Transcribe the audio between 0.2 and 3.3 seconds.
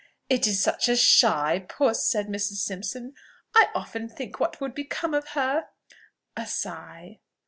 "It is such a shy puss!" said Mrs. Simpson;